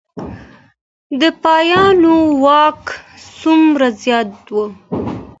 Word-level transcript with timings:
د 1.21 1.23
پاپانو 1.43 2.15
واک 2.43 2.81
څومره 3.39 3.87
زیات 4.01 4.31
و؟ 4.53 4.55